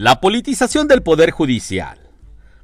La 0.00 0.18
politización 0.22 0.88
del 0.88 1.02
Poder 1.02 1.30
Judicial. 1.30 1.98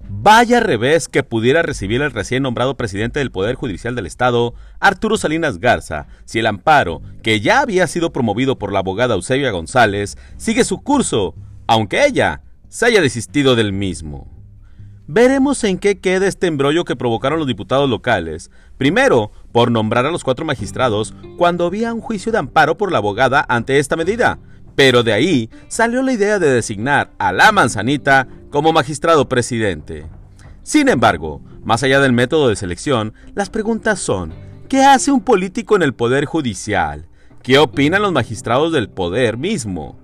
Vaya 0.08 0.58
revés 0.58 1.06
que 1.06 1.22
pudiera 1.22 1.60
recibir 1.60 2.00
el 2.00 2.10
recién 2.10 2.42
nombrado 2.42 2.78
presidente 2.78 3.18
del 3.18 3.30
Poder 3.30 3.56
Judicial 3.56 3.94
del 3.94 4.06
Estado, 4.06 4.54
Arturo 4.80 5.18
Salinas 5.18 5.58
Garza, 5.58 6.06
si 6.24 6.38
el 6.38 6.46
amparo, 6.46 7.02
que 7.22 7.42
ya 7.42 7.60
había 7.60 7.88
sido 7.88 8.10
promovido 8.10 8.58
por 8.58 8.72
la 8.72 8.78
abogada 8.78 9.16
Eusebia 9.16 9.50
González, 9.50 10.16
sigue 10.38 10.64
su 10.64 10.80
curso, 10.80 11.34
aunque 11.66 12.06
ella 12.06 12.40
se 12.70 12.86
haya 12.86 13.02
desistido 13.02 13.54
del 13.54 13.74
mismo. 13.74 14.30
Veremos 15.06 15.62
en 15.64 15.76
qué 15.76 16.00
queda 16.00 16.26
este 16.26 16.46
embrollo 16.46 16.86
que 16.86 16.96
provocaron 16.96 17.38
los 17.38 17.46
diputados 17.46 17.90
locales. 17.90 18.50
Primero, 18.78 19.30
por 19.52 19.70
nombrar 19.70 20.06
a 20.06 20.10
los 20.10 20.24
cuatro 20.24 20.46
magistrados 20.46 21.14
cuando 21.36 21.66
había 21.66 21.92
un 21.92 22.00
juicio 22.00 22.32
de 22.32 22.38
amparo 22.38 22.78
por 22.78 22.90
la 22.90 22.98
abogada 22.98 23.44
ante 23.46 23.78
esta 23.78 23.94
medida. 23.94 24.38
Pero 24.76 25.02
de 25.02 25.14
ahí 25.14 25.50
salió 25.68 26.02
la 26.02 26.12
idea 26.12 26.38
de 26.38 26.50
designar 26.50 27.10
a 27.18 27.32
la 27.32 27.50
manzanita 27.50 28.28
como 28.50 28.72
magistrado 28.72 29.28
presidente. 29.28 30.06
Sin 30.62 30.88
embargo, 30.88 31.40
más 31.64 31.82
allá 31.82 31.98
del 32.00 32.12
método 32.12 32.48
de 32.48 32.56
selección, 32.56 33.14
las 33.34 33.50
preguntas 33.50 33.98
son, 33.98 34.32
¿qué 34.68 34.84
hace 34.84 35.10
un 35.10 35.22
político 35.22 35.76
en 35.76 35.82
el 35.82 35.94
Poder 35.94 36.26
Judicial? 36.26 37.06
¿Qué 37.42 37.58
opinan 37.58 38.02
los 38.02 38.12
magistrados 38.12 38.72
del 38.72 38.88
poder 38.88 39.38
mismo? 39.38 39.98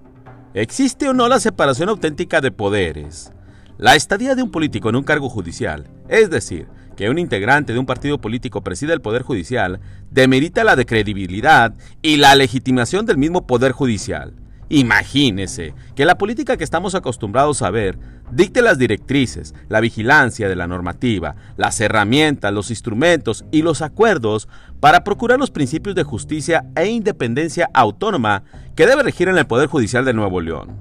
¿Existe 0.55 1.09
o 1.09 1.13
no 1.13 1.29
la 1.29 1.41
separación 1.41 1.89
auténtica 1.89 2.41
de 2.41 2.53
poderes? 2.53 3.33
La 3.79 3.97
estadía 3.97 4.35
de 4.35 4.43
un 4.43 4.51
político 4.51 4.89
en 4.89 4.97
un 4.97 5.03
cargo 5.03 5.29
judicial, 5.29 5.89
es 6.09 6.31
decir, 6.31 6.69
que 6.97 7.11
un 7.11 7.19
integrante 7.19 7.73
de 7.73 7.79
un 7.79 7.87
partido 7.87 8.21
político 8.21 8.63
presida 8.63 8.95
el 8.95 9.01
Poder 9.01 9.23
Judicial, 9.23 9.81
demerita 10.11 10.63
la 10.63 10.77
de 10.77 10.87
credibilidad 10.87 11.75
y 12.01 12.17
la 12.17 12.35
legitimación 12.37 13.07
del 13.07 13.19
mismo 13.19 13.47
Poder 13.47 13.73
Judicial. 13.73 14.35
Imagínese 14.73 15.75
que 15.95 16.07
la 16.07 16.17
política 16.17 16.57
que 16.57 16.65
estamos 16.65 16.95
acostumbrados 16.95 17.61
a 17.61 17.71
ver 17.71 17.99
dicte 18.31 18.63
las 18.63 18.79
directrices, 18.79 19.55
la 19.69 19.81
vigilancia 19.81 20.49
de 20.49 20.57
la 20.57 20.67
normativa, 20.67 21.37
las 21.59 21.79
herramientas, 21.83 22.55
los 22.55 22.71
instrumentos 22.71 23.45
y 23.53 23.61
los 23.61 23.83
acuerdos 23.83 24.49
para 24.81 25.05
procurar 25.05 25.39
los 25.39 25.51
principios 25.51 25.95
de 25.95 26.05
justicia 26.05 26.65
e 26.75 26.87
independencia 26.87 27.69
autónoma 27.75 28.45
que 28.75 28.87
debe 28.87 29.03
regir 29.03 29.29
en 29.29 29.37
el 29.37 29.47
Poder 29.47 29.69
Judicial 29.69 30.07
de 30.07 30.15
Nuevo 30.15 30.41
León. 30.41 30.75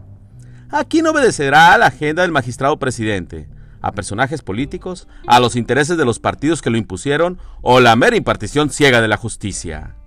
Aquí 0.70 1.02
no 1.02 1.12
obedecerá 1.12 1.74
a 1.74 1.78
la 1.78 1.88
agenda 1.88 2.22
del 2.22 2.32
magistrado 2.32 2.80
presidente, 2.80 3.50
a 3.82 3.92
personajes 3.92 4.42
políticos, 4.42 5.10
a 5.28 5.42
los 5.42 5.58
intereses 5.58 5.98
de 5.98 6.06
los 6.06 6.20
partidos 6.20 6.62
que 6.62 6.70
lo 6.70 6.78
impusieron 6.78 7.40
o 7.62 7.82
la 7.82 7.98
mera 7.98 8.16
impartición 8.16 8.70
ciega 8.70 9.02
de 9.02 9.10
la 9.10 9.18
justicia. 9.18 9.98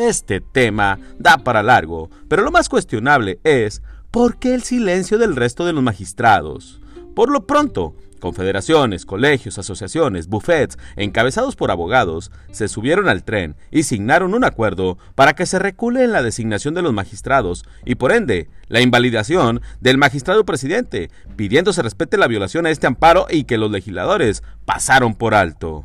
Este 0.00 0.40
tema 0.40 0.98
da 1.18 1.36
para 1.36 1.62
largo, 1.62 2.08
pero 2.26 2.42
lo 2.42 2.50
más 2.50 2.70
cuestionable 2.70 3.38
es 3.44 3.82
¿por 4.10 4.38
qué 4.38 4.54
el 4.54 4.62
silencio 4.62 5.18
del 5.18 5.36
resto 5.36 5.66
de 5.66 5.74
los 5.74 5.82
magistrados? 5.82 6.80
Por 7.14 7.30
lo 7.30 7.46
pronto, 7.46 7.94
confederaciones, 8.18 9.04
colegios, 9.04 9.58
asociaciones, 9.58 10.26
buffets, 10.26 10.78
encabezados 10.96 11.54
por 11.54 11.70
abogados, 11.70 12.32
se 12.50 12.68
subieron 12.68 13.10
al 13.10 13.24
tren 13.24 13.56
y 13.70 13.82
signaron 13.82 14.32
un 14.32 14.44
acuerdo 14.44 14.96
para 15.14 15.34
que 15.34 15.44
se 15.44 15.58
recule 15.58 16.02
en 16.02 16.12
la 16.12 16.22
designación 16.22 16.72
de 16.72 16.80
los 16.80 16.94
magistrados 16.94 17.66
y 17.84 17.96
por 17.96 18.12
ende 18.12 18.48
la 18.68 18.80
invalidación 18.80 19.60
del 19.82 19.98
magistrado 19.98 20.46
presidente, 20.46 21.10
pidiendo 21.36 21.74
se 21.74 21.82
respete 21.82 22.16
la 22.16 22.26
violación 22.26 22.64
a 22.64 22.70
este 22.70 22.86
amparo 22.86 23.26
y 23.28 23.44
que 23.44 23.58
los 23.58 23.70
legisladores 23.70 24.42
pasaron 24.64 25.14
por 25.14 25.34
alto. 25.34 25.84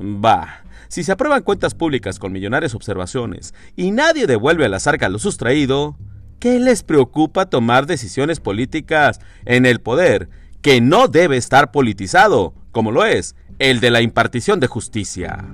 Bah, 0.00 0.62
si 0.88 1.02
se 1.04 1.12
aprueban 1.12 1.42
cuentas 1.42 1.74
públicas 1.74 2.18
con 2.18 2.32
millonarias 2.32 2.74
observaciones 2.74 3.54
y 3.76 3.90
nadie 3.90 4.26
devuelve 4.26 4.64
a 4.64 4.68
las 4.68 4.86
arcas 4.86 5.10
lo 5.10 5.18
sustraído, 5.18 5.96
¿qué 6.38 6.58
les 6.60 6.82
preocupa 6.82 7.46
tomar 7.46 7.86
decisiones 7.86 8.40
políticas 8.40 9.20
en 9.44 9.66
el 9.66 9.80
poder 9.80 10.28
que 10.62 10.80
no 10.80 11.08
debe 11.08 11.36
estar 11.36 11.72
politizado, 11.72 12.54
como 12.70 12.92
lo 12.92 13.04
es 13.04 13.34
el 13.58 13.80
de 13.80 13.90
la 13.90 14.00
impartición 14.00 14.60
de 14.60 14.66
justicia? 14.66 15.44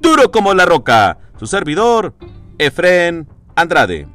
Duro 0.00 0.30
como 0.30 0.52
la 0.52 0.66
roca, 0.66 1.18
su 1.38 1.46
servidor, 1.46 2.14
Efren 2.58 3.28
Andrade. 3.56 4.13